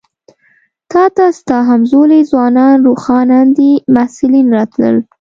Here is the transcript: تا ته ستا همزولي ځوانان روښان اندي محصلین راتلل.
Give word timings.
تا 0.91 1.03
ته 1.15 1.25
ستا 1.39 1.57
همزولي 1.69 2.19
ځوانان 2.31 2.75
روښان 2.87 3.27
اندي 3.41 3.71
محصلین 3.95 4.47
راتلل. 4.57 4.95